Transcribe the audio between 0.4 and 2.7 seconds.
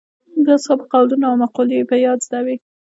د اصحابو قولونه او مقولې یې په یاد زده وې.